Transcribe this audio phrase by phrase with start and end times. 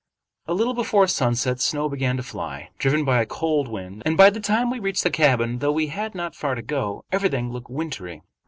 [0.47, 4.31] A little before sunset snow began to fly, driven by a cold wind, and by
[4.31, 7.69] the time we reached the cabin, though we had not far to go, everything looked
[7.69, 8.23] wintry.